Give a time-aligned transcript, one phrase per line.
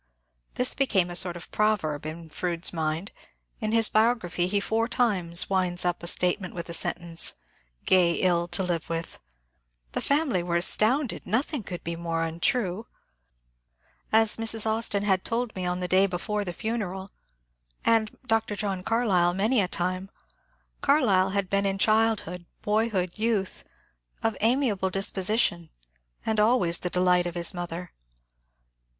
[0.21, 3.11] *'* This became a sort of proverb in Fronde's mind;
[3.59, 7.35] in his biography he four times winds up a statement with the sentence:
[7.83, 9.19] ^^ Gay ill to live with."
[9.91, 12.87] The family were astounded; nothing could be more untrue.
[14.11, 14.65] As Mrs.
[14.65, 17.11] Austin had told me on the day before the funeral,
[17.85, 18.55] and Dr.
[18.55, 20.09] John Carlyle many a time,
[20.81, 23.63] Carlyle had been in child hood, boyhood, youth,
[24.23, 25.69] of amiable disposition,
[26.25, 27.91] and always the delight of his mother.